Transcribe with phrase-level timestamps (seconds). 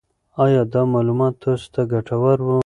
[0.43, 2.57] آیا دا معلومات تاسو ته ګټور وو؟